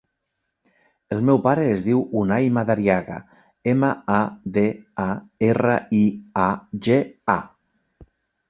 [1.15, 3.19] El meu pare es diu Unay Madariaga:
[3.75, 4.17] ema, a,
[4.57, 4.65] de,
[5.05, 5.09] a,
[5.51, 6.03] erra, i,
[6.49, 6.51] a,
[6.89, 6.99] ge,
[7.37, 7.41] a.